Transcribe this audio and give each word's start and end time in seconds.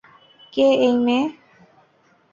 কে 0.53 0.67
এই 0.85 0.95
মেয়ে? 0.97 1.25